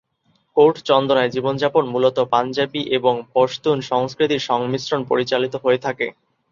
[0.57, 6.07] Coat চন্দনায় জীবনযাপন মূলত পাঞ্জাবি এবং পশতুন সংস্কৃতির সংমিশ্রণ পরিচালিত হয়ে থাকে।